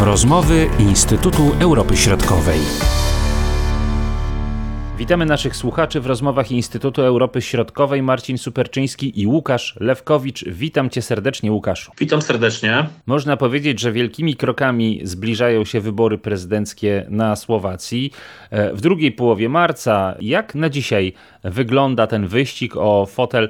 Rozmowy 0.00 0.66
Instytutu 0.78 1.42
Europy 1.60 1.96
Środkowej. 1.96 2.58
Witamy 4.98 5.26
naszych 5.26 5.56
słuchaczy 5.56 6.00
w 6.00 6.06
rozmowach 6.06 6.50
Instytutu 6.50 7.02
Europy 7.02 7.42
Środkowej. 7.42 8.02
Marcin 8.02 8.38
Superczyński 8.38 9.20
i 9.20 9.26
Łukasz 9.26 9.76
Lewkowicz. 9.80 10.44
Witam 10.44 10.90
cię 10.90 11.02
serdecznie, 11.02 11.52
Łukaszu. 11.52 11.92
Witam 11.98 12.22
serdecznie. 12.22 12.86
Można 13.06 13.36
powiedzieć, 13.36 13.80
że 13.80 13.92
wielkimi 13.92 14.36
krokami 14.36 15.00
zbliżają 15.02 15.64
się 15.64 15.80
wybory 15.80 16.18
prezydenckie 16.18 17.06
na 17.08 17.36
Słowacji. 17.36 18.12
E, 18.50 18.72
w 18.72 18.80
drugiej 18.80 19.12
połowie 19.12 19.48
marca, 19.48 20.14
jak 20.20 20.54
na 20.54 20.70
dzisiaj 20.70 21.12
wygląda 21.44 22.06
ten 22.06 22.26
wyścig 22.26 22.76
o 22.76 23.06
fotel 23.06 23.48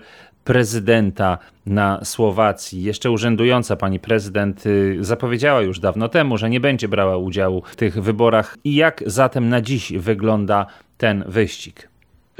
prezydenta 0.49 1.39
na 1.67 2.05
Słowacji. 2.05 2.83
Jeszcze 2.83 3.11
urzędująca 3.11 3.77
pani 3.77 4.01
prezydent 4.01 4.67
y, 4.67 4.99
zapowiedziała 5.01 5.61
już 5.61 5.81
dawno 5.81 6.09
temu, 6.09 6.39
że 6.39 6.51
nie 6.51 6.61
będzie 6.61 6.89
brała 6.89 7.17
udziału 7.17 7.63
w 7.67 7.77
tych 7.77 8.03
wyborach. 8.03 8.57
I 8.65 8.75
jak 8.75 9.03
zatem 9.07 9.49
na 9.49 9.61
dziś 9.61 9.93
wygląda 9.93 10.67
ten 10.99 11.25
wyścig? 11.27 11.89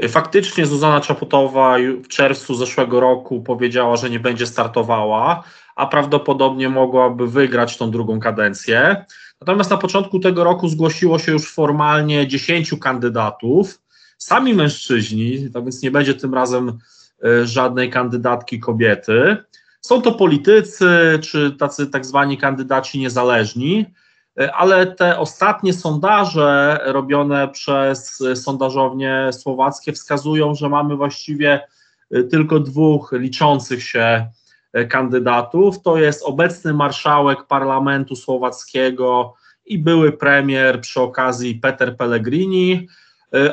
Faktycznie 0.09 0.67
Zuzana 0.67 1.01
Czaputowa 1.01 1.77
w 2.05 2.09
czerwcu 2.09 2.55
zeszłego 2.55 3.01
roku 3.01 3.43
powiedziała, 3.43 3.97
że 3.97 4.11
nie 4.11 4.21
będzie 4.21 4.47
startowała, 4.47 5.45
a 5.77 5.87
prawdopodobnie 5.87 6.69
mogłaby 6.69 7.27
wygrać 7.27 7.77
tą 7.77 7.91
drugą 7.91 8.21
kadencję. 8.21 9.05
Natomiast 9.41 9.71
na 9.71 9.77
początku 9.77 10.19
tego 10.19 10.45
roku 10.45 10.69
zgłosiło 10.69 11.19
się 11.19 11.33
już 11.33 11.53
formalnie 11.53 12.27
10 12.27 12.75
kandydatów, 12.81 13.79
sami 14.19 14.55
mężczyźni, 14.55 15.49
więc 15.65 15.83
nie 15.83 15.91
będzie 15.91 16.15
tym 16.15 16.35
razem 16.35 16.79
żadnej 17.45 17.91
kandydatki 17.91 18.61
kobiety. 18.61 19.37
Są 19.81 20.03
to 20.03 20.13
politycy, 20.13 21.19
czy 21.23 21.53
tacy 21.53 21.87
tak 21.87 22.07
zwani 22.07 22.39
kandydaci 22.39 22.99
niezależni. 22.99 23.87
E, 24.41 24.55
ale 24.55 24.87
te 24.87 25.19
ostatnie 25.19 25.73
sondaże 25.73 26.81
robione 26.85 27.49
przez 27.49 28.23
sondażownie 28.35 29.31
słowackie 29.33 29.93
wskazują, 29.93 30.55
że 30.55 30.69
mamy 30.69 30.97
właściwie 30.97 31.61
e, 32.11 32.23
tylko 32.23 32.61
dwóch 32.61 33.13
liczących 33.13 33.83
się 33.83 34.27
e, 34.73 34.85
kandydatów. 34.85 35.83
To 35.83 35.99
jest 35.99 36.23
obecny 36.23 36.75
marszałek 36.75 37.47
parlamentu 37.47 38.17
słowackiego 38.17 39.35
i 39.67 39.79
były 39.79 40.13
premier 40.13 40.81
przy 40.81 41.01
okazji 41.01 41.55
Peter 41.55 41.97
Pellegrini 41.97 42.89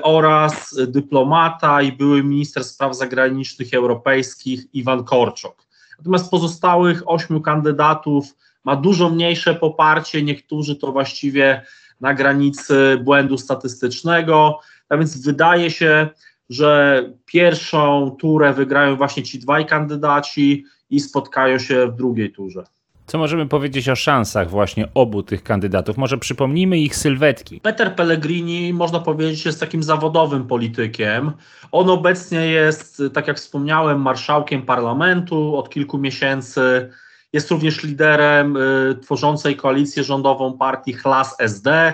oraz 0.01 0.75
dyplomata 0.87 1.81
i 1.81 1.91
były 1.91 2.23
minister 2.23 2.63
spraw 2.63 2.97
zagranicznych 2.97 3.73
europejskich 3.73 4.73
Iwan 4.73 5.03
Korczok. 5.03 5.65
Natomiast 5.97 6.31
pozostałych 6.31 7.03
ośmiu 7.05 7.41
kandydatów 7.41 8.35
ma 8.63 8.75
dużo 8.75 9.09
mniejsze 9.09 9.55
poparcie, 9.55 10.23
niektórzy 10.23 10.75
to 10.75 10.91
właściwie 10.91 11.61
na 12.01 12.13
granicy 12.13 12.97
błędu 13.03 13.37
statystycznego, 13.37 14.59
a 14.89 14.97
więc 14.97 15.25
wydaje 15.25 15.71
się, 15.71 16.09
że 16.49 17.03
pierwszą 17.25 18.15
turę 18.19 18.53
wygrają 18.53 18.95
właśnie 18.95 19.23
ci 19.23 19.39
dwaj 19.39 19.65
kandydaci 19.65 20.65
i 20.89 20.99
spotkają 20.99 21.59
się 21.59 21.87
w 21.87 21.95
drugiej 21.95 22.31
turze. 22.31 22.63
Co 23.05 23.17
możemy 23.17 23.45
powiedzieć 23.47 23.89
o 23.89 23.95
szansach 23.95 24.49
właśnie 24.49 24.87
obu 24.93 25.23
tych 25.23 25.43
kandydatów? 25.43 25.97
Może 25.97 26.17
przypomnijmy 26.17 26.79
ich 26.79 26.95
sylwetki. 26.95 27.61
Peter 27.61 27.95
Pellegrini, 27.95 28.73
można 28.73 28.99
powiedzieć, 28.99 29.45
jest 29.45 29.59
takim 29.59 29.83
zawodowym 29.83 30.47
politykiem. 30.47 31.31
On 31.71 31.89
obecnie 31.89 32.47
jest, 32.47 33.01
tak 33.13 33.27
jak 33.27 33.37
wspomniałem, 33.37 34.01
marszałkiem 34.01 34.61
parlamentu 34.61 35.57
od 35.57 35.69
kilku 35.69 35.97
miesięcy 35.97 36.89
jest 37.33 37.51
również 37.51 37.83
liderem 37.83 38.57
y, 38.57 38.95
tworzącej 39.01 39.55
koalicję 39.55 40.03
rządową 40.03 40.57
partii 40.57 40.93
Chlas 40.93 41.35
SD. 41.39 41.93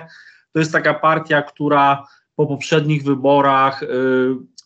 To 0.53 0.59
jest 0.59 0.72
taka 0.72 0.94
partia, 0.94 1.41
która 1.41 2.07
po 2.36 2.47
poprzednich 2.47 3.03
wyborach 3.03 3.84
y, 3.84 3.88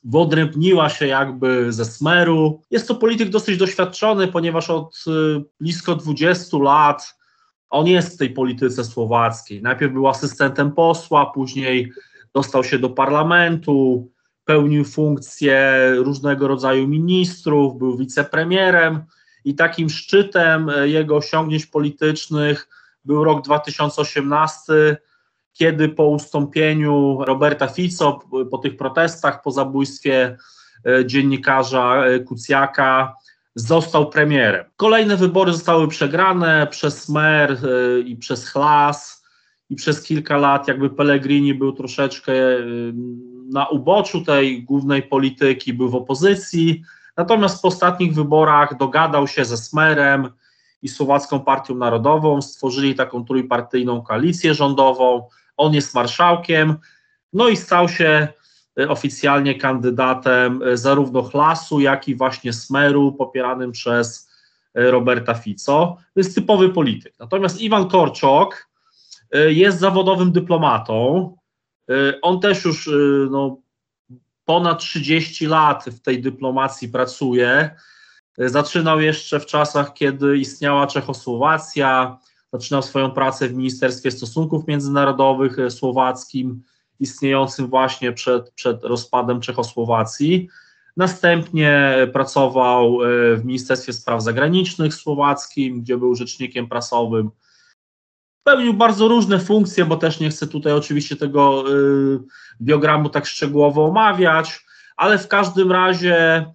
wyodrębniła 0.05 0.89
się 0.89 1.07
jakby 1.07 1.73
ze 1.73 1.85
smeru. 1.85 2.61
Jest 2.71 2.87
to 2.87 2.95
polityk 2.95 3.29
dosyć 3.29 3.57
doświadczony, 3.57 4.27
ponieważ 4.27 4.69
od 4.69 5.03
y, 5.07 5.43
blisko 5.59 5.95
20 5.95 6.57
lat 6.57 7.15
on 7.69 7.87
jest 7.87 8.15
w 8.15 8.17
tej 8.17 8.29
polityce 8.29 8.83
słowackiej. 8.83 9.61
Najpierw 9.61 9.93
był 9.93 10.07
asystentem 10.07 10.71
posła, 10.71 11.25
później 11.25 11.91
dostał 12.33 12.63
się 12.63 12.79
do 12.79 12.89
parlamentu, 12.89 14.09
pełnił 14.45 14.85
funkcje 14.85 15.73
różnego 15.95 16.47
rodzaju 16.47 16.87
ministrów, 16.87 17.77
był 17.77 17.97
wicepremierem 17.97 19.03
i 19.45 19.55
takim 19.55 19.89
szczytem 19.89 20.69
e, 20.69 20.87
jego 20.87 21.15
osiągnięć 21.15 21.65
politycznych 21.65 22.67
był 23.05 23.23
rok 23.23 23.45
2018, 23.45 24.97
kiedy 25.55 25.89
po 25.89 26.07
ustąpieniu 26.07 27.17
Roberta 27.25 27.67
Fico, 27.67 28.19
po 28.51 28.57
tych 28.57 28.77
protestach, 28.77 29.41
po 29.41 29.51
zabójstwie 29.51 30.37
e, 30.85 31.05
dziennikarza 31.05 32.05
e, 32.05 32.19
Kucjaka, 32.19 33.15
został 33.55 34.09
premierem. 34.09 34.65
Kolejne 34.75 35.17
wybory 35.17 35.53
zostały 35.53 35.87
przegrane 35.87 36.67
przez 36.67 37.09
Mer 37.09 37.57
i 38.05 38.15
przez 38.15 38.49
Chlas 38.49 39.25
i 39.69 39.75
przez 39.75 40.03
kilka 40.03 40.37
lat 40.37 40.67
jakby 40.67 40.89
Pellegrini 40.89 41.53
był 41.53 41.71
troszeczkę 41.71 42.33
na 43.53 43.67
uboczu 43.67 44.21
tej 44.21 44.63
głównej 44.63 45.03
polityki, 45.03 45.73
był 45.73 45.89
w 45.89 45.95
opozycji, 45.95 46.83
Natomiast 47.17 47.61
po 47.61 47.67
ostatnich 47.67 48.13
wyborach 48.13 48.77
dogadał 48.77 49.27
się 49.27 49.45
ze 49.45 49.57
Smerem 49.57 50.29
i 50.81 50.87
Słowacką 50.87 51.39
Partią 51.39 51.75
Narodową, 51.75 52.41
stworzyli 52.41 52.95
taką 52.95 53.25
trójpartyjną 53.25 54.01
koalicję 54.01 54.53
rządową. 54.53 55.27
On 55.57 55.73
jest 55.73 55.93
marszałkiem, 55.93 56.75
no 57.35 57.47
i 57.47 57.57
stał 57.57 57.89
się 57.89 58.27
e, 58.79 58.89
oficjalnie 58.89 59.55
kandydatem 59.55 60.63
e, 60.63 60.77
zarówno 60.77 61.23
Chlasu, 61.23 61.79
jak 61.79 62.07
i 62.07 62.15
właśnie 62.15 62.53
Smeru, 62.53 63.13
popieranym 63.13 63.71
przez 63.71 64.29
e, 64.73 64.91
Roberta 64.91 65.33
Fico. 65.33 65.97
To 66.13 66.19
jest 66.19 66.35
typowy 66.35 66.69
polityk. 66.69 67.13
Natomiast 67.19 67.61
Iwan 67.61 67.89
Korczok 67.89 68.69
jest 69.47 69.79
zawodowym 69.79 70.31
dyplomatą. 70.31 71.35
On 72.21 72.39
też 72.39 72.65
już 72.65 72.89
no, 73.31 73.57
ponad 74.45 74.79
30 74.79 75.45
lat 75.45 75.85
w 75.85 75.99
tej 75.99 76.21
dyplomacji 76.21 76.89
pracuje. 76.89 77.75
Zaczynał 78.37 79.01
jeszcze 79.01 79.39
w 79.39 79.45
czasach, 79.45 79.93
kiedy 79.93 80.37
istniała 80.37 80.87
Czechosłowacja, 80.87 82.17
zaczynał 82.59 82.81
swoją 82.81 83.11
pracę 83.11 83.47
w 83.47 83.53
Ministerstwie 83.53 84.11
Stosunków 84.11 84.67
Międzynarodowych 84.67 85.57
słowackim, 85.69 86.61
istniejącym 86.99 87.67
właśnie 87.67 88.11
przed, 88.11 88.51
przed 88.51 88.83
rozpadem 88.83 89.41
Czechosłowacji. 89.41 90.47
Następnie 90.97 91.95
pracował 92.13 93.03
e, 93.03 93.35
w 93.35 93.45
Ministerstwie 93.45 93.93
Spraw 93.93 94.23
Zagranicznych 94.23 94.93
słowackim, 94.93 95.81
gdzie 95.81 95.97
był 95.97 96.15
rzecznikiem 96.15 96.67
prasowym 96.67 97.31
pełnił 98.45 98.73
bardzo 98.73 99.07
różne 99.07 99.39
funkcje, 99.39 99.85
bo 99.85 99.97
też 99.97 100.19
nie 100.19 100.29
chcę 100.29 100.47
tutaj 100.47 100.73
oczywiście 100.73 101.15
tego 101.15 101.63
y, 101.73 102.19
biogramu 102.61 103.09
tak 103.09 103.25
szczegółowo 103.25 103.85
omawiać, 103.85 104.65
ale 104.97 105.17
w 105.17 105.27
każdym 105.27 105.71
razie 105.71 106.45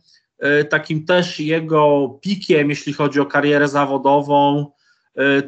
takim 0.70 1.06
też 1.06 1.40
jego 1.40 2.08
pikiem, 2.22 2.70
jeśli 2.70 2.92
chodzi 2.92 3.20
o 3.20 3.26
karierę 3.26 3.68
zawodową, 3.68 4.66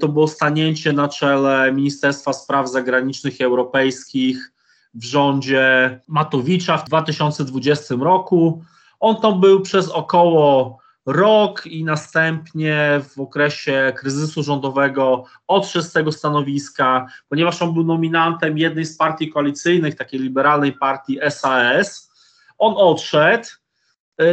to 0.01 0.09
było 0.09 0.29
stanięcie 0.29 0.93
na 0.93 1.09
czele 1.09 1.73
Ministerstwa 1.73 2.33
Spraw 2.33 2.71
Zagranicznych 2.71 3.41
i 3.41 3.45
Europejskich 3.45 4.53
w 4.95 5.05
rządzie 5.05 6.01
Matowicza 6.09 6.79
w 6.79 6.85
2020 6.85 7.95
roku. 8.01 8.65
On 9.01 9.17
tam 9.17 9.41
był 9.41 9.61
przez 9.61 9.89
około 9.89 10.79
rok 11.07 11.67
i 11.67 11.85
następnie 11.85 13.01
w 13.15 13.21
okresie 13.21 13.93
kryzysu 13.97 14.43
rządowego 14.43 15.25
odszedł 15.49 15.85
z 15.85 15.93
tego 15.93 16.13
stanowiska, 16.13 17.07
ponieważ 17.29 17.63
on 17.63 17.75
był 17.75 17.85
nominantem 17.85 18.59
jednej 18.59 18.85
z 18.85 18.97
partii 18.97 19.31
koalicyjnych, 19.31 19.95
takiej 19.95 20.21
liberalnej 20.21 20.73
partii 20.73 21.19
SAS. 21.31 22.13
On 22.59 22.75
odszedł, 22.77 23.45
e, 23.45 23.62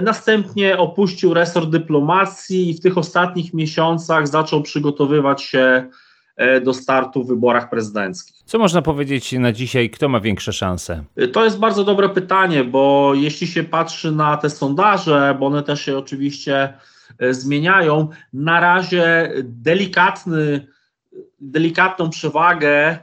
następnie 0.02 0.78
opuścił 0.78 1.34
resort 1.34 1.70
dyplomacji 1.70 2.70
i 2.70 2.74
w 2.74 2.80
tych 2.80 2.98
ostatnich 2.98 3.54
miesiącach 3.54 4.28
zaczął 4.28 4.62
przygotowywać 4.62 5.44
się 5.44 5.90
E, 6.40 6.62
do 6.62 6.74
startu 6.74 7.24
w 7.24 7.28
wyborach 7.28 7.70
prezydenckich. 7.70 8.36
Co 8.46 8.60
można 8.60 8.82
powiedzieć 8.82 9.32
na 9.32 9.52
dzisiaj, 9.52 9.90
kto 9.90 10.10
ma 10.10 10.20
większe 10.20 10.54
szanse? 10.54 11.04
E, 11.16 11.28
to 11.28 11.46
jest 11.46 11.60
bardzo 11.60 11.84
dobre 11.84 12.10
pytanie, 12.10 12.64
bo 12.64 13.12
jeśli 13.16 13.48
się 13.48 13.64
patrzy 13.64 14.12
na 14.12 14.38
te 14.38 14.50
sondaże, 14.50 15.38
bo 15.40 15.46
one 15.46 15.64
też 15.64 15.82
się 15.82 15.98
oczywiście 15.98 16.74
e, 17.20 17.34
zmieniają, 17.34 18.08
na 18.34 18.60
razie 18.60 19.34
delikatny, 19.44 20.68
delikatną 21.40 22.10
przewagę 22.10 22.98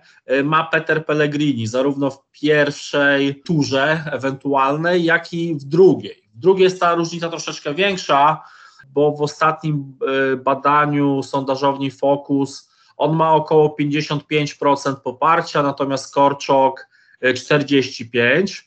ma 0.44 0.65
Peter 0.65 1.06
Pellegrini, 1.06 1.67
zarówno 1.67 2.11
w 2.11 2.31
pierwszej 2.31 3.43
turze 3.43 4.05
ewentualnej, 4.12 5.05
jak 5.05 5.33
i 5.33 5.55
w 5.55 5.65
drugiej. 5.65 6.25
W 6.37 6.38
drugiej 6.38 6.65
jest 6.65 6.81
ta 6.81 6.94
różnica 6.94 7.29
troszeczkę 7.29 7.75
większa, 7.75 8.43
bo 8.88 9.12
w 9.12 9.23
ostatnim 9.23 9.99
badaniu 10.44 11.23
sondażowni 11.23 11.91
Focus 11.91 12.71
on 12.97 13.17
ma 13.17 13.35
około 13.35 13.77
55% 13.81 14.97
poparcia, 14.97 15.62
natomiast 15.62 16.15
Korczok 16.15 16.87
45%. 17.23 18.62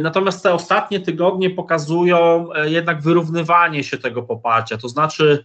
Natomiast 0.00 0.42
te 0.42 0.54
ostatnie 0.54 1.00
tygodnie 1.00 1.50
pokazują 1.50 2.48
jednak 2.64 3.02
wyrównywanie 3.02 3.84
się 3.84 3.98
tego 3.98 4.22
poparcia, 4.22 4.78
to 4.78 4.88
znaczy 4.88 5.44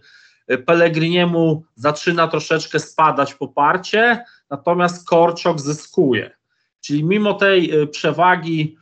Pellegriniemu 0.66 1.64
zaczyna 1.74 2.28
troszeczkę 2.28 2.78
spadać 2.78 3.34
poparcie, 3.34 4.24
natomiast 4.50 5.08
Korczok 5.08 5.60
zyskuje. 5.60 6.30
Czyli 6.80 7.04
mimo 7.04 7.34
tej 7.34 7.88
przewagi 7.90 8.76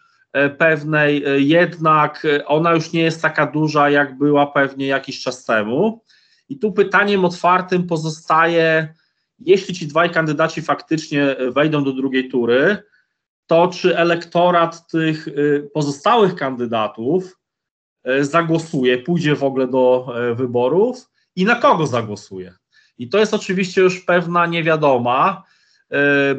pewnej, 0.58 1.26
y, 1.28 1.40
jednak 1.40 2.26
ona 2.46 2.72
już 2.72 2.92
nie 2.92 3.02
jest 3.02 3.22
taka 3.22 3.46
duża, 3.46 3.90
jak 3.90 4.18
była 4.18 4.46
pewnie 4.46 4.86
jakiś 4.86 5.22
czas 5.22 5.44
temu. 5.44 6.02
I 6.48 6.58
tu 6.58 6.72
pytaniem 6.72 7.24
otwartym 7.24 7.86
pozostaje, 7.86 8.94
jeśli 9.38 9.74
ci 9.74 9.86
dwaj 9.86 10.10
kandydaci 10.10 10.62
faktycznie 10.62 11.36
wejdą 11.50 11.84
do 11.84 11.92
drugiej 11.92 12.28
tury, 12.28 12.82
to 13.46 13.68
czy 13.68 13.98
elektorat 13.98 14.86
tych 14.86 15.28
pozostałych 15.74 16.34
kandydatów 16.34 17.38
zagłosuje, 18.20 18.98
pójdzie 18.98 19.36
w 19.36 19.44
ogóle 19.44 19.68
do 19.68 20.14
wyborów 20.34 21.10
i 21.36 21.44
na 21.44 21.54
kogo 21.54 21.86
zagłosuje. 21.86 22.54
I 22.98 23.08
to 23.08 23.18
jest 23.18 23.34
oczywiście 23.34 23.80
już 23.80 24.00
pewna 24.00 24.46
niewiadoma, 24.46 25.42
E, 25.42 25.51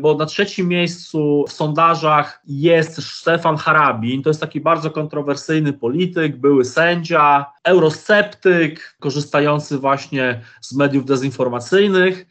bo 0.02 0.16
na 0.16 0.26
trzecim 0.26 0.68
miejscu 0.68 1.46
w 1.48 1.52
sondażach 1.52 2.42
jest 2.48 3.04
Stefan 3.04 3.58
Harabin, 3.58 4.24
to 4.24 4.30
jest 4.30 4.42
taki 4.42 4.62
bardzo 4.62 4.92
kontrowersyjny 4.92 5.74
polityk, 5.74 6.38
były 6.38 6.66
sędzia, 6.66 7.46
eurosceptyk, 7.64 8.96
korzystający 9.00 9.78
właśnie 9.78 10.42
z 10.62 10.76
mediów 10.76 11.06
dezinformacyjnych. 11.06 12.26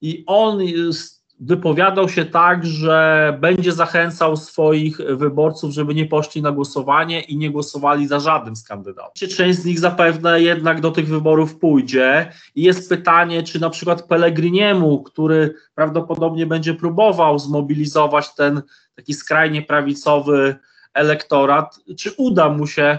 I 0.00 0.24
on 0.26 0.62
jest 0.62 1.15
wypowiadał 1.40 2.08
się 2.08 2.24
tak, 2.24 2.66
że 2.66 3.36
będzie 3.40 3.72
zachęcał 3.72 4.36
swoich 4.36 4.96
wyborców, 4.96 5.70
żeby 5.72 5.94
nie 5.94 6.06
poszli 6.06 6.42
na 6.42 6.52
głosowanie 6.52 7.20
i 7.20 7.36
nie 7.36 7.50
głosowali 7.50 8.06
za 8.06 8.20
żadnym 8.20 8.56
z 8.56 8.64
kandydatów. 8.64 9.28
Część 9.36 9.58
z 9.58 9.64
nich 9.64 9.78
zapewne 9.78 10.42
jednak 10.42 10.80
do 10.80 10.90
tych 10.90 11.08
wyborów 11.08 11.58
pójdzie 11.58 12.32
i 12.54 12.62
jest 12.62 12.88
pytanie, 12.88 13.42
czy 13.42 13.60
na 13.60 13.70
przykład 13.70 14.02
Pellegriniemu, 14.02 15.02
który 15.02 15.54
prawdopodobnie 15.74 16.46
będzie 16.46 16.74
próbował 16.74 17.38
zmobilizować 17.38 18.34
ten 18.34 18.62
taki 18.94 19.14
skrajnie 19.14 19.62
prawicowy 19.62 20.56
elektorat, 20.94 21.78
czy 21.98 22.12
uda 22.16 22.48
mu 22.48 22.66
się 22.66 22.98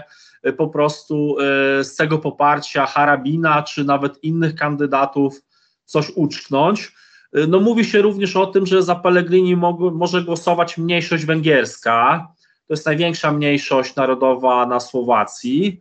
po 0.56 0.68
prostu 0.68 1.36
e, 1.40 1.84
z 1.84 1.96
tego 1.96 2.18
poparcia 2.18 2.86
Harabina, 2.86 3.62
czy 3.62 3.84
nawet 3.84 4.24
innych 4.24 4.54
kandydatów 4.54 5.42
coś 5.84 6.12
uczknąć 6.14 6.92
Y, 6.92 7.07
no 7.32 7.60
mówi 7.60 7.84
się 7.84 8.02
również 8.02 8.36
o 8.36 8.46
tym, 8.46 8.66
że 8.66 8.82
za 8.82 8.94
Pellegrini 8.94 9.56
może 9.92 10.22
głosować 10.22 10.78
mniejszość 10.78 11.24
węgierska. 11.24 12.28
To 12.66 12.74
jest 12.74 12.86
największa 12.86 13.32
mniejszość 13.32 13.96
narodowa 13.96 14.66
na 14.66 14.80
Słowacji. 14.80 15.80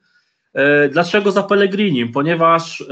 Y, 0.86 0.90
dlaczego 0.90 1.32
za 1.32 1.44
Pellegrini? 1.44 2.06
Ponieważ 2.06 2.82
y, 2.82 2.86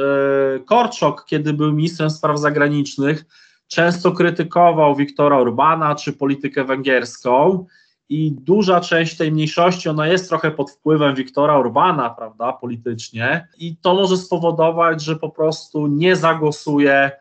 Korczok, 0.65 1.25
kiedy 1.25 1.53
był 1.53 1.73
ministrem 1.73 2.09
spraw 2.09 2.39
zagranicznych, 2.39 3.25
często 3.67 4.11
krytykował 4.11 4.95
Wiktora 4.95 5.37
Orbana 5.37 5.95
czy 5.95 6.13
politykę 6.13 6.63
węgierską 6.63 7.65
i 8.09 8.31
duża 8.31 8.81
część 8.81 9.17
tej 9.17 9.31
mniejszości, 9.31 9.89
ona 9.89 10.07
jest 10.07 10.29
trochę 10.29 10.51
pod 10.51 10.71
wpływem 10.71 11.15
Wiktora 11.15 11.55
Orbana, 11.55 12.09
prawda, 12.09 12.53
politycznie 12.53 13.47
i 13.57 13.77
to 13.77 13.93
może 13.93 14.17
spowodować, 14.17 15.03
że 15.03 15.15
po 15.15 15.29
prostu 15.29 15.87
nie 15.87 16.15
zagłosuje 16.15 17.11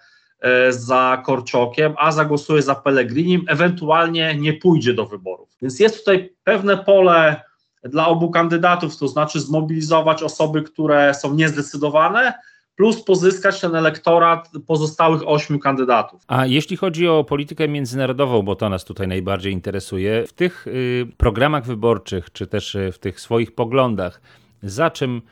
za 0.70 1.22
Korczokiem, 1.26 1.94
a 1.98 2.12
zagłosuje 2.12 2.62
za 2.62 2.74
Pellegrinim, 2.74 3.44
ewentualnie 3.48 4.36
nie 4.38 4.52
pójdzie 4.52 4.94
do 4.94 5.06
wyborów. 5.06 5.48
Więc 5.62 5.80
jest 5.80 5.98
tutaj 5.98 6.34
pewne 6.44 6.76
pole 6.76 7.42
dla 7.84 8.06
obu 8.06 8.30
kandydatów, 8.30 8.96
to 8.96 9.08
znaczy 9.08 9.40
zmobilizować 9.40 10.22
osoby, 10.22 10.62
które 10.62 11.14
są 11.14 11.34
niezdecydowane, 11.34 12.32
plus 12.76 13.04
pozyskać 13.04 13.60
ten 13.60 13.74
elektorat 13.74 14.50
pozostałych 14.66 15.28
ośmiu 15.28 15.58
kandydatów. 15.58 16.22
A 16.26 16.46
jeśli 16.46 16.76
chodzi 16.76 17.08
o 17.08 17.24
politykę 17.24 17.68
międzynarodową, 17.68 18.42
bo 18.42 18.56
to 18.56 18.68
nas 18.68 18.84
tutaj 18.84 19.08
najbardziej 19.08 19.52
interesuje, 19.52 20.26
w 20.26 20.32
tych 20.32 20.66
y, 20.66 21.06
programach 21.16 21.64
wyborczych, 21.64 22.32
czy 22.32 22.46
też 22.46 22.74
y, 22.74 22.92
w 22.92 22.98
tych 22.98 23.20
swoich 23.20 23.54
poglądach, 23.54 24.20
za 24.62 24.90
czym 24.90 25.22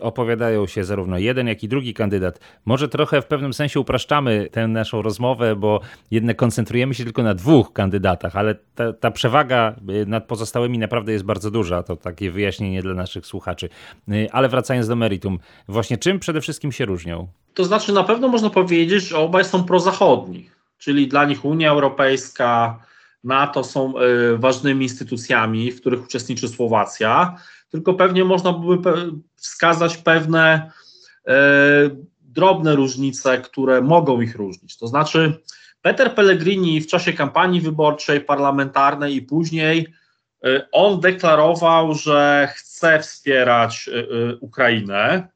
opowiadają 0.00 0.66
się 0.66 0.84
zarówno 0.84 1.18
jeden, 1.18 1.46
jak 1.46 1.62
i 1.62 1.68
drugi 1.68 1.94
kandydat. 1.94 2.40
Może 2.64 2.88
trochę 2.88 3.22
w 3.22 3.26
pewnym 3.26 3.52
sensie 3.52 3.80
upraszczamy 3.80 4.48
tę 4.52 4.68
naszą 4.68 5.02
rozmowę, 5.02 5.56
bo 5.56 5.80
jednak 6.10 6.36
koncentrujemy 6.36 6.94
się 6.94 7.04
tylko 7.04 7.22
na 7.22 7.34
dwóch 7.34 7.72
kandydatach, 7.72 8.36
ale 8.36 8.54
ta, 8.74 8.92
ta 8.92 9.10
przewaga 9.10 9.76
y, 10.02 10.06
nad 10.06 10.26
pozostałymi 10.26 10.78
naprawdę 10.78 11.12
jest 11.12 11.24
bardzo 11.24 11.50
duża. 11.50 11.82
To 11.82 11.96
takie 11.96 12.30
wyjaśnienie 12.30 12.82
dla 12.82 12.94
naszych 12.94 13.26
słuchaczy. 13.26 13.68
Y, 14.08 14.28
ale 14.32 14.48
wracając 14.48 14.88
do 14.88 14.96
meritum, 14.96 15.38
właśnie 15.68 15.98
czym 15.98 16.18
przede 16.18 16.40
wszystkim 16.40 16.72
się 16.72 16.84
różnią? 16.84 17.28
To 17.54 17.64
znaczy, 17.64 17.92
na 17.92 18.04
pewno 18.04 18.28
można 18.28 18.50
powiedzieć, 18.50 19.04
że 19.04 19.18
obaj 19.18 19.44
są 19.44 19.64
prozachodni, 19.64 20.50
czyli 20.78 21.08
dla 21.08 21.24
nich 21.24 21.44
Unia 21.44 21.70
Europejska, 21.70 22.78
NATO 23.24 23.64
są 23.64 23.92
ważnymi 24.36 24.82
instytucjami, 24.82 25.72
w 25.72 25.80
których 25.80 26.04
uczestniczy 26.04 26.48
Słowacja 26.48 27.36
tylko 27.70 27.94
pewnie 27.94 28.24
można 28.24 28.52
by 28.52 28.78
wskazać 29.36 29.96
pewne 29.96 30.70
e, 31.26 31.34
drobne 32.20 32.76
różnice, 32.76 33.38
które 33.38 33.80
mogą 33.80 34.20
ich 34.20 34.36
różnić. 34.36 34.76
To 34.76 34.86
znaczy, 34.86 35.40
Peter 35.82 36.14
Pellegrini 36.14 36.80
w 36.80 36.86
czasie 36.86 37.12
kampanii 37.12 37.60
wyborczej, 37.60 38.20
parlamentarnej 38.20 39.16
i 39.16 39.22
później, 39.22 39.86
e, 40.44 40.68
on 40.72 41.00
deklarował, 41.00 41.94
że 41.94 42.48
chce 42.54 43.00
wspierać 43.00 43.90
e, 43.92 44.36
Ukrainę. 44.36 45.28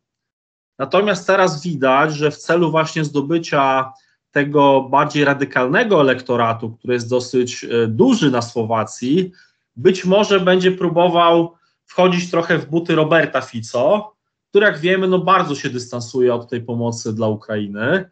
Natomiast 0.79 1.27
teraz 1.27 1.63
widać, 1.63 2.15
że 2.15 2.31
w 2.31 2.37
celu 2.37 2.71
właśnie 2.71 3.05
zdobycia 3.05 3.93
tego 4.31 4.83
bardziej 4.83 5.25
radykalnego 5.25 6.01
elektoratu, 6.01 6.71
który 6.71 6.95
jest 6.95 7.11
dosyć 7.11 7.67
duży 7.89 8.31
na 8.31 8.43
Słowacji, 8.43 9.33
być 9.77 10.05
może 10.05 10.41
będzie 10.41 10.73
próbował 10.73 11.55
wchodzić 11.87 12.31
trochę 12.31 12.59
w 12.59 12.67
buty 12.67 12.95
Roberta 12.95 13.41
Fico, 13.41 14.15
który 14.51 14.67
jak 14.67 14.79
wiemy, 14.79 15.09
no 15.09 15.19
bardzo 15.19 15.55
się 15.55 15.71
dystansuje 15.71 16.35
od 16.35 16.51
tej 16.51 16.61
pomocy 16.61 17.13
dla 17.13 17.29
Ukrainy. 17.29 18.11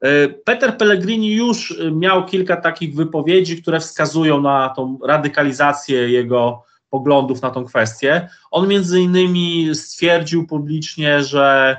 E, 0.00 0.28
Peter 0.28 0.76
Pellegrini 0.76 1.32
już 1.32 1.78
miał 1.92 2.26
kilka 2.26 2.56
takich 2.56 2.94
wypowiedzi, 2.94 3.62
które 3.62 3.80
wskazują 3.80 4.40
na 4.40 4.68
tą 4.76 4.98
radykalizację 5.04 6.08
jego 6.08 6.62
poglądów 6.90 7.42
na 7.42 7.50
tą 7.50 7.64
kwestię. 7.64 8.28
On 8.50 8.68
między 8.68 9.00
innymi 9.00 9.74
stwierdził 9.74 10.46
publicznie, 10.46 11.24
że 11.24 11.76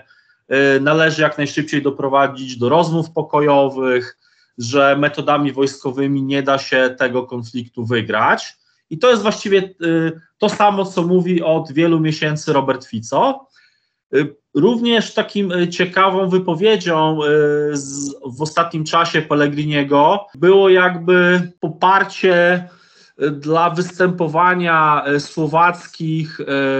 e, 0.47 0.79
należy 0.79 1.21
jak 1.21 1.37
najszybciej 1.37 1.81
doprowadzić 1.81 2.57
do 2.57 2.69
rozmów 2.69 3.11
pokojowych, 3.11 4.17
że 4.57 4.95
metodami 4.99 5.51
wojskowymi 5.51 6.23
nie 6.23 6.43
da 6.43 6.57
się 6.57 6.95
tego 6.97 7.23
konfliktu 7.23 7.85
wygrać. 7.85 8.58
I 8.89 8.97
to 8.97 9.09
jest 9.09 9.21
właściwie 9.21 9.73
y, 9.83 10.21
to 10.37 10.49
samo, 10.49 10.85
co 10.85 11.03
mówi 11.03 11.43
od 11.43 11.71
wielu 11.71 11.99
miesięcy 11.99 12.53
Robert 12.53 12.85
Fico. 12.85 13.47
Y, 14.15 14.35
również 14.53 15.13
takim 15.13 15.51
y, 15.51 15.67
ciekawą 15.67 16.29
wypowiedzią 16.29 17.19
w 18.37 18.41
ostatnim 18.41 18.83
czasie 18.83 19.21
Pellegriniego 19.21 20.27
było 20.35 20.69
jakby 20.69 21.51
poparcie 21.59 22.69
dla 23.31 23.69
występowania 23.69 25.05
słowackich 25.19 26.37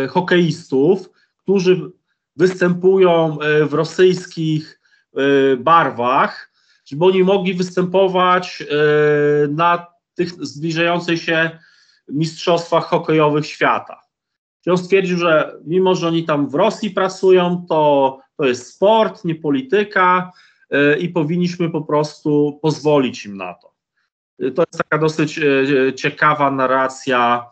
hokeistów, 0.10 1.10
którzy 1.38 1.92
występują 2.36 3.38
w 3.64 3.74
rosyjskich 3.74 4.80
barwach, 5.58 6.52
żeby 6.86 7.06
oni 7.06 7.24
mogli 7.24 7.54
występować 7.54 8.64
na 9.50 9.86
tych 10.16 10.46
zbliżającej 10.46 11.18
się 11.18 11.60
mistrzostwach 12.12 12.86
hokejowych 12.86 13.46
świata. 13.46 14.02
Czyli 14.64 14.72
on 14.72 14.78
stwierdził, 14.78 15.18
że 15.18 15.60
mimo, 15.66 15.96
że 15.96 16.08
oni 16.08 16.24
tam 16.24 16.50
w 16.50 16.56
Rosji 16.56 16.92
pracują, 16.92 17.66
to 17.70 18.18
to 18.40 18.46
jest 18.46 18.76
sport, 18.76 19.26
nie 19.26 19.36
polityka 19.36 20.32
yy, 20.72 20.98
i 20.98 21.10
powinniśmy 21.10 21.70
po 21.70 21.82
prostu 21.82 22.60
pozwolić 22.62 23.26
im 23.26 23.38
na 23.38 23.54
to. 23.54 23.74
Yy, 24.40 24.52
to 24.52 24.64
jest 24.72 24.84
taka 24.84 24.98
dosyć 24.98 25.38
yy, 25.38 25.94
ciekawa 25.94 26.52
narracja 26.52 27.46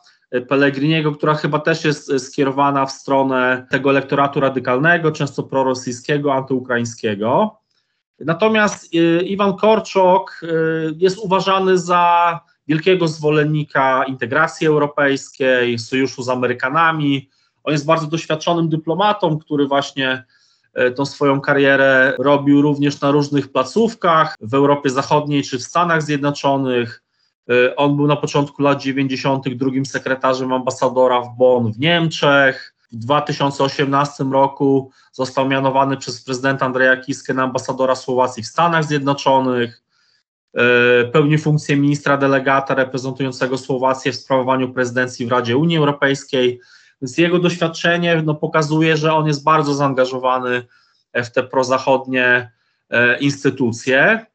Pellegriniego, 0.47 1.11
która 1.11 1.33
chyba 1.33 1.59
też 1.59 1.85
jest 1.85 2.19
skierowana 2.19 2.85
w 2.85 2.91
stronę 2.91 3.67
tego 3.71 3.89
elektoratu 3.89 4.39
radykalnego, 4.39 5.11
często 5.11 5.43
prorosyjskiego, 5.43 6.33
antyukraińskiego. 6.33 7.59
Natomiast 8.19 8.93
Iwan 9.23 9.57
Korczok 9.57 10.41
jest 10.97 11.17
uważany 11.17 11.77
za 11.77 12.39
wielkiego 12.67 13.07
zwolennika 13.07 14.03
integracji 14.03 14.67
europejskiej, 14.67 15.79
sojuszu 15.79 16.23
z 16.23 16.29
Amerykanami. 16.29 17.29
On 17.63 17.71
jest 17.71 17.85
bardzo 17.85 18.07
doświadczonym 18.07 18.69
dyplomatą, 18.69 19.39
który 19.39 19.67
właśnie 19.67 20.23
tą 20.95 21.05
swoją 21.05 21.41
karierę 21.41 22.13
robił 22.19 22.61
również 22.61 23.01
na 23.01 23.11
różnych 23.11 23.51
placówkach 23.51 24.35
w 24.41 24.53
Europie 24.53 24.89
Zachodniej 24.89 25.43
czy 25.43 25.59
w 25.59 25.63
Stanach 25.63 26.03
Zjednoczonych. 26.03 27.03
On 27.75 27.95
był 27.95 28.07
na 28.07 28.15
początku 28.15 28.61
lat 28.61 28.81
90. 28.81 29.55
drugim 29.55 29.85
sekretarzem 29.85 30.53
ambasadora 30.53 31.21
w 31.21 31.37
Bonn 31.37 31.71
w 31.73 31.79
Niemczech. 31.79 32.75
W 32.91 32.95
2018 32.95 34.23
roku 34.23 34.91
został 35.11 35.47
mianowany 35.47 35.97
przez 35.97 36.23
prezydenta 36.23 36.65
Andrzeja 36.65 36.97
Kiskę 36.97 37.33
na 37.33 37.43
ambasadora 37.43 37.95
Słowacji 37.95 38.43
w 38.43 38.47
Stanach 38.47 38.83
Zjednoczonych. 38.83 39.83
E, 40.53 41.05
pełni 41.05 41.37
funkcję 41.37 41.77
ministra 41.77 42.17
delegata 42.17 42.75
reprezentującego 42.75 43.57
Słowację 43.57 44.11
w 44.11 44.15
sprawowaniu 44.15 44.73
prezydencji 44.73 45.25
w 45.25 45.31
Radzie 45.31 45.57
Unii 45.57 45.77
Europejskiej. 45.77 46.59
Więc 47.01 47.17
jego 47.17 47.39
doświadczenie 47.39 48.21
no, 48.25 48.35
pokazuje, 48.35 48.97
że 48.97 49.13
on 49.13 49.27
jest 49.27 49.43
bardzo 49.43 49.73
zaangażowany 49.73 50.65
w 51.13 51.29
te 51.29 51.43
prozachodnie 51.43 52.51
e, 52.89 53.19
instytucje. 53.19 54.25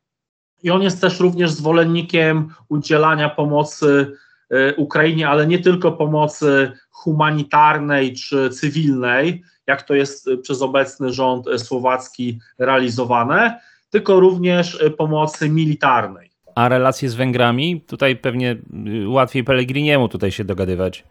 I 0.62 0.70
on 0.70 0.82
jest 0.82 1.00
też 1.00 1.20
również 1.20 1.50
zwolennikiem 1.50 2.48
udzielania 2.68 3.28
pomocy 3.28 4.12
e, 4.50 4.74
Ukrainie, 4.74 5.28
ale 5.28 5.46
nie 5.46 5.58
tylko 5.58 5.92
pomocy 5.92 6.72
humanitarnej 6.90 8.14
czy 8.14 8.50
cywilnej, 8.50 9.42
jak 9.66 9.82
to 9.82 9.94
jest 9.94 10.30
przez 10.42 10.62
obecny 10.62 11.12
rząd 11.12 11.46
słowacki 11.56 12.40
realizowane, 12.58 13.60
tylko 13.92 14.20
również 14.20 14.74
y, 14.74 14.90
pomocy 14.90 15.48
militarnej. 15.48 16.30
A 16.54 16.68
relacje 16.68 17.08
z 17.08 17.14
Węgrami? 17.14 17.80
Tutaj 17.80 18.16
pewnie 18.16 18.56
y, 19.02 19.08
łatwiej 19.08 19.44
Pellegriniemu 19.44 20.08
tutaj 20.08 20.32
się 20.32 20.44
dogadywać. 20.44 21.04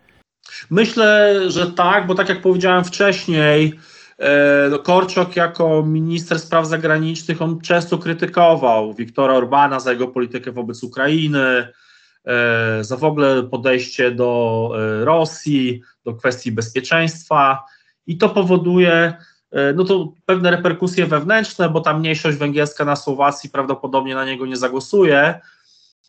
Myślę, 0.69 1.39
że 1.47 1.71
tak, 1.71 2.07
bo 2.07 2.15
tak 2.15 2.29
jak 2.29 2.41
powiedziałem 2.41 2.83
wcześniej, 2.83 3.79
e, 4.17 4.79
Korczok 4.83 5.35
jako 5.35 5.83
minister 5.83 6.39
spraw 6.39 6.67
zagranicznych, 6.67 7.41
on 7.41 7.61
często 7.61 7.97
krytykował 7.97 8.93
Wiktora 8.93 9.33
Orbana 9.33 9.79
za 9.79 9.91
jego 9.91 10.07
politykę 10.07 10.51
wobec 10.51 10.83
Ukrainy, 10.83 11.67
e, 12.25 12.83
za 12.83 12.97
w 12.97 13.03
ogóle 13.03 13.43
podejście 13.43 14.11
do 14.11 14.71
e, 14.75 15.05
Rosji, 15.05 15.81
do 16.05 16.13
kwestii 16.13 16.51
bezpieczeństwa 16.51 17.63
i 18.07 18.17
to 18.17 18.29
powoduje, 18.29 19.13
no 19.75 19.83
to 19.83 20.13
pewne 20.25 20.51
reperkusje 20.51 21.05
wewnętrzne, 21.05 21.69
bo 21.69 21.81
ta 21.81 21.97
mniejszość 21.97 22.37
węgierska 22.37 22.85
na 22.85 22.95
Słowacji 22.95 23.49
prawdopodobnie 23.49 24.15
na 24.15 24.25
niego 24.25 24.45
nie 24.45 24.57
zagłosuje. 24.57 25.39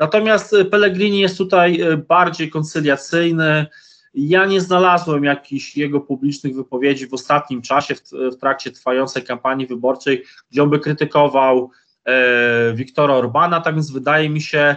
Natomiast 0.00 0.54
Pellegrini 0.70 1.20
jest 1.20 1.38
tutaj 1.38 1.80
e, 1.80 1.96
bardziej 1.96 2.50
koncyliacyjny. 2.50 3.66
Ja 4.14 4.46
nie 4.46 4.60
znalazłem 4.60 5.24
jakichś 5.24 5.76
jego 5.76 6.00
publicznych 6.00 6.54
wypowiedzi 6.56 7.06
w 7.06 7.14
ostatnim 7.14 7.62
czasie, 7.62 7.94
w, 7.94 8.36
trakcie 8.40 8.70
trwającej 8.70 9.22
kampanii 9.22 9.66
wyborczej, 9.66 10.24
gdzie 10.50 10.62
on 10.62 10.70
by 10.70 10.78
krytykował 10.78 11.70
e, 12.04 12.74
Wiktora 12.74 13.14
Orbana, 13.14 13.60
tak 13.60 13.74
więc 13.74 13.90
wydaje 13.90 14.28
mi 14.28 14.40
się, 14.40 14.76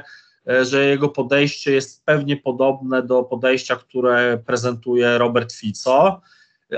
e, 0.50 0.66
że 0.66 0.86
jego 0.86 1.10
podejście 1.10 1.72
jest 1.72 2.06
pewnie 2.06 2.38
podobne 2.38 3.04
do 3.04 3.24
podejścia, 3.24 3.76
które 3.76 4.40
prezentuje 4.46 5.18
Robert 5.18 5.54
Fico. 5.54 6.22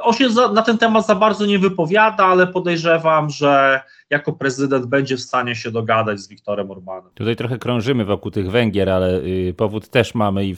On 0.02 0.14
się 0.14 0.30
za, 0.30 0.52
na 0.52 0.62
ten 0.62 0.78
temat 0.78 1.06
za 1.06 1.16
bardzo 1.16 1.46
nie 1.46 1.60
wypowiada, 1.60 2.26
ale 2.26 2.48
podejrzewam, 2.48 3.30
że 3.30 3.82
jako 4.10 4.34
prezydent 4.34 4.86
będzie 4.86 5.18
w 5.18 5.22
stanie 5.22 5.56
się 5.56 5.72
dogadać 5.72 6.20
z 6.20 6.28
Wiktorem 6.28 6.72
Orbanem. 6.72 7.12
Tutaj 7.14 7.36
trochę 7.36 7.58
krążymy 7.58 8.06
wokół 8.06 8.32
tych 8.32 8.52
Węgier, 8.52 8.90
ale 8.90 9.20
y, 9.20 9.54
powód 9.58 9.88
też 9.88 10.16
mamy 10.16 10.46
i 10.46 10.56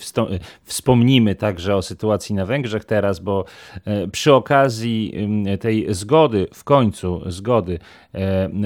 wspomnimy 0.63 1.35
także 1.35 1.75
o 1.75 1.81
sytuacji 1.81 2.35
na 2.35 2.45
Węgrzech 2.45 2.85
teraz, 2.85 3.19
bo 3.19 3.45
y, 3.77 4.07
przy 4.07 4.33
okazji 4.33 5.13
y, 5.53 5.57
tej 5.57 5.93
zgody, 5.93 6.47
w 6.53 6.63
końcu 6.63 7.21
zgody 7.25 7.79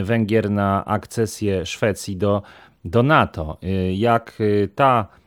Węgier 0.04 0.52
na 0.52 0.86
akcesję 0.86 1.66
Szwecji 1.66 2.18
do, 2.18 2.42
do 2.86 3.04
NATO, 3.04 3.58
jak 3.92 4.38
ta 4.76 5.08
Mm, 5.08 5.23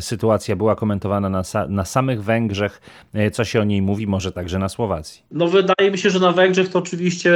sytuacja 0.00 0.56
była 0.56 0.76
komentowana 0.76 1.28
na, 1.28 1.42
na 1.68 1.84
samych 1.84 2.24
Węgrzech. 2.24 2.80
E, 3.14 3.30
co 3.30 3.44
się 3.44 3.60
o 3.60 3.64
niej 3.64 3.82
mówi, 3.82 4.06
może 4.06 4.32
także 4.32 4.58
na 4.58 4.68
Słowacji? 4.68 5.22
No 5.30 5.48
wydaje 5.48 5.90
mi 5.90 5.98
się, 5.98 6.10
że 6.10 6.20
na 6.20 6.32
Węgrzech 6.32 6.68
to 6.68 6.78
oczywiście 6.78 7.32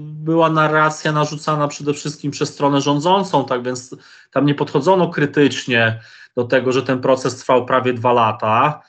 była 0.00 0.50
narracja 0.50 1.12
narzucana 1.12 1.68
przede 1.68 1.94
wszystkim 1.94 2.30
przez 2.30 2.54
stronę 2.54 2.80
rządzącą, 2.80 3.44
tak 3.44 3.62
więc 3.62 3.96
tam 4.32 4.46
nie 4.46 4.54
podchodzono 4.54 5.08
krytycznie 5.08 6.00
do 6.36 6.44
tego, 6.44 6.72
że 6.72 6.82
ten 6.82 7.00
proces 7.00 7.36
trwał 7.36 7.66
prawie 7.66 7.92
dwa 7.92 8.12
lata. 8.12 8.82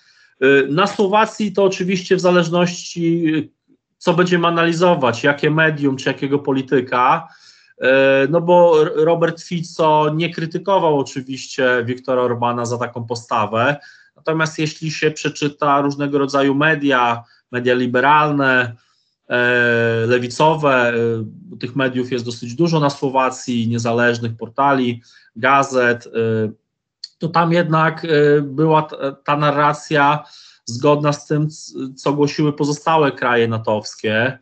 Y, 0.43 0.67
na 0.69 0.87
Słowacji 0.87 1.53
to 1.53 1.63
oczywiście 1.63 2.15
w 2.15 2.19
zależności 2.19 3.51
co 3.97 4.13
będziemy 4.13 4.47
analizować, 4.47 5.23
jakie 5.23 5.51
medium 5.51 5.97
czy 5.97 6.09
jakiego 6.09 6.39
polityka, 6.39 7.27
E, 7.27 7.49
no 8.29 8.41
bo 8.41 8.83
Robert 8.83 9.41
Fico 9.41 10.12
nie 10.15 10.33
krytykował 10.33 11.00
oczywiście 11.00 11.83
Wiktora 11.86 12.21
Orbana 12.21 12.65
za 12.65 12.77
taką 12.77 13.03
postawę, 13.03 13.77
natomiast 14.15 14.59
jeśli 14.59 14.91
się 14.91 15.12
przeczyta 15.12 15.81
różnego 15.81 16.17
rodzaju 16.17 16.55
media, 16.55 17.24
media 17.51 17.74
liberalne, 17.74 18.75
e, 19.29 20.05
lewicowe, 20.07 20.93
e, 20.93 21.57
tych 21.59 21.75
mediów 21.75 22.12
jest 22.12 22.25
dosyć 22.25 22.55
dużo 22.55 22.79
na 22.79 22.89
Słowacji, 22.89 23.67
niezależnych 23.67 24.38
portali, 24.38 25.01
gazet, 25.36 26.07
to 27.17 27.27
tam 27.27 27.53
jednak 27.53 28.07
była 28.41 28.88
ta 29.24 29.38
narracja 29.38 30.24
zgodna 30.65 31.13
z 31.13 31.27
tym, 31.27 31.48
co 31.95 32.13
głosiły 32.13 32.53
pozostałe 32.53 33.12
kraje 33.12 33.48
natowskie, 33.48 34.39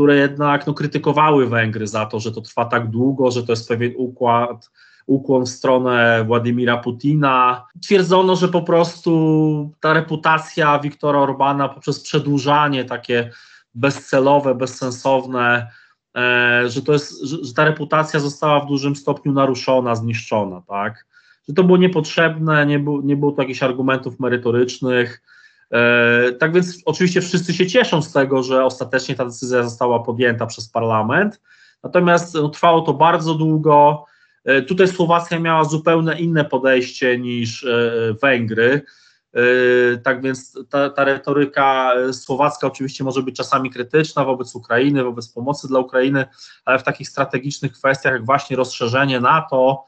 które 0.00 0.16
jednak 0.16 0.66
no, 0.66 0.74
krytykowały 0.74 1.46
Węgry 1.46 1.86
za 1.86 2.06
to, 2.06 2.20
że 2.20 2.32
to 2.32 2.40
trwa 2.40 2.64
tak 2.64 2.90
długo, 2.90 3.30
że 3.30 3.42
to 3.42 3.52
jest 3.52 3.68
pewien 3.68 3.92
układ, 3.96 4.70
ukłon 5.06 5.46
w 5.46 5.48
stronę 5.48 6.24
Władimira 6.24 6.76
Putina. 6.76 7.66
Twierdzono, 7.82 8.36
że 8.36 8.48
po 8.48 8.62
prostu 8.62 9.72
ta 9.80 9.92
reputacja 9.92 10.78
Wiktora 10.78 11.18
Orbana 11.18 11.68
poprzez 11.68 12.00
przedłużanie 12.00 12.84
takie 12.84 13.30
bezcelowe, 13.74 14.54
bezsensowne, 14.54 15.70
e, 16.16 16.62
że, 16.66 16.82
to 16.82 16.92
jest, 16.92 17.22
że, 17.22 17.44
że 17.44 17.54
ta 17.54 17.64
reputacja 17.64 18.20
została 18.20 18.60
w 18.60 18.66
dużym 18.66 18.96
stopniu 18.96 19.32
naruszona, 19.32 19.94
zniszczona, 19.94 20.62
tak? 20.68 21.06
Że 21.48 21.54
to 21.54 21.64
było 21.64 21.78
niepotrzebne, 21.78 22.66
nie, 22.66 22.78
bu, 22.78 23.00
nie 23.00 23.16
było 23.16 23.32
to 23.32 23.42
jakichś 23.42 23.62
argumentów 23.62 24.20
merytorycznych, 24.20 25.22
tak 26.38 26.52
więc 26.52 26.78
oczywiście 26.84 27.20
wszyscy 27.20 27.54
się 27.54 27.66
cieszą 27.66 28.02
z 28.02 28.12
tego, 28.12 28.42
że 28.42 28.64
ostatecznie 28.64 29.14
ta 29.14 29.24
decyzja 29.24 29.62
została 29.62 30.00
podjęta 30.00 30.46
przez 30.46 30.68
parlament, 30.68 31.40
natomiast 31.82 32.34
no, 32.34 32.48
trwało 32.48 32.80
to 32.80 32.94
bardzo 32.94 33.34
długo. 33.34 34.04
E, 34.44 34.62
tutaj 34.62 34.88
Słowacja 34.88 35.38
miała 35.38 35.64
zupełnie 35.64 36.20
inne 36.20 36.44
podejście 36.44 37.18
niż 37.18 37.64
e, 37.64 37.92
Węgry. 38.22 38.82
Tak 40.02 40.22
więc 40.22 40.58
ta, 40.70 40.90
ta 40.90 41.04
retoryka 41.04 41.92
słowacka 42.12 42.66
oczywiście 42.66 43.04
może 43.04 43.22
być 43.22 43.36
czasami 43.36 43.70
krytyczna 43.70 44.24
wobec 44.24 44.54
Ukrainy, 44.54 45.04
wobec 45.04 45.28
pomocy 45.28 45.68
dla 45.68 45.78
Ukrainy, 45.80 46.24
ale 46.64 46.78
w 46.78 46.82
takich 46.82 47.08
strategicznych 47.08 47.72
kwestiach, 47.72 48.12
jak 48.12 48.24
właśnie 48.24 48.56
rozszerzenie 48.56 49.20
NATO, 49.20 49.84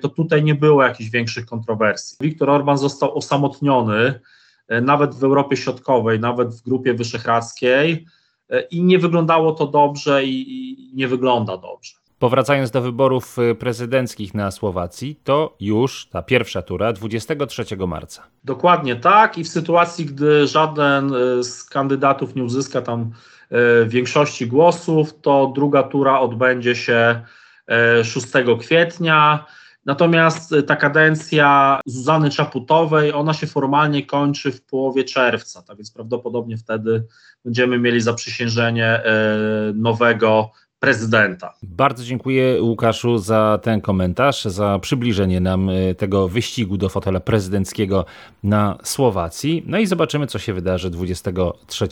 to 0.00 0.08
tutaj 0.08 0.44
nie 0.44 0.54
było 0.54 0.82
jakichś 0.82 1.10
większych 1.10 1.46
kontrowersji. 1.46 2.16
Viktor 2.20 2.50
Orban 2.50 2.78
został 2.78 3.18
osamotniony 3.18 4.14
E, 4.14 4.20
nawet 4.68 5.14
w 5.14 5.24
Europie 5.24 5.56
Środkowej, 5.56 6.20
nawet 6.20 6.54
w 6.54 6.62
Grupie 6.62 6.94
Wyszehradzkiej 6.94 8.06
e, 8.50 8.60
i 8.60 8.82
nie 8.82 8.98
wyglądało 8.98 9.52
to 9.52 9.66
dobrze 9.66 10.24
i, 10.24 10.90
nie 10.94 11.08
wygląda 11.08 11.56
dobrze. 11.56 11.92
Powracając 12.18 12.70
do 12.70 12.82
wyborów 12.82 13.38
e, 13.38 13.54
prezydenckich 13.54 14.34
na 14.34 14.50
Słowacji, 14.50 15.20
to 15.24 15.56
już 15.60 16.08
ta 16.08 16.22
pierwsza 16.22 16.62
tura 16.62 16.92
23 16.92 17.64
marca. 17.86 18.22
Dokładnie 18.44 18.96
tak 18.96 19.38
i 19.38 19.44
w 19.44 19.48
sytuacji, 19.48 20.06
gdy 20.06 20.46
żaden 20.46 21.12
z 21.42 21.64
kandydatów 21.64 22.34
nie 22.34 22.44
uzyska 22.44 22.82
tam 22.82 23.10
większości 23.86 24.46
głosów, 24.46 25.20
to 25.20 25.52
druga 25.54 25.82
tura 25.82 26.20
odbędzie 26.20 26.74
się 26.74 27.20
6 28.02 28.26
kwietnia. 28.60 29.44
Natomiast 29.86 30.52
y, 30.52 30.62
ta 30.62 30.76
kadencja 30.76 31.80
Zuzany 31.86 32.30
Czaputowej, 32.30 33.12
ona 33.12 33.34
się 33.34 33.46
formalnie 33.46 34.06
kończy 34.06 34.52
w 34.52 34.62
połowie 34.62 35.04
czerwca, 35.04 35.62
tak 35.62 35.76
więc 35.76 35.90
prawdopodobnie 35.90 36.56
wtedy 36.56 37.04
będziemy 37.44 37.78
mieli 37.78 38.00
zaprzysiężenie 38.00 39.00
y, 39.00 39.04
nowego 39.74 40.50
prezydenta. 40.78 41.54
Bardzo 41.62 42.04
dziękuję 42.04 42.62
Łukaszu 42.62 43.18
za 43.18 43.58
ten 43.62 43.80
komentarz, 43.80 44.44
za 44.44 44.78
przybliżenie 44.78 45.40
nam 45.40 45.68
y, 45.68 45.94
tego 45.94 46.28
wyścigu 46.28 46.76
do 46.76 46.88
fotela 46.88 47.20
prezydenckiego 47.20 48.04
na 48.42 48.78
Słowacji. 48.82 49.62
No 49.66 49.78
i 49.78 49.86
zobaczymy, 49.86 50.26
co 50.26 50.38
się 50.38 50.54
wydarzy 50.54 50.90
23 50.90 51.88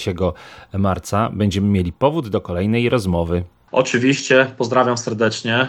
marca. 0.73 1.31
Będziemy 1.33 1.69
mieli 1.69 1.93
powód 1.93 2.29
do 2.29 2.41
kolejnej 2.41 2.89
rozmowy. 2.89 3.45
Oczywiście, 3.73 4.47
pozdrawiam 4.59 4.99
serdecznie. 4.99 5.69